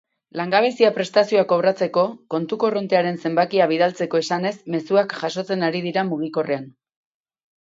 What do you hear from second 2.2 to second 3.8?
kontu korrontearen zenbakia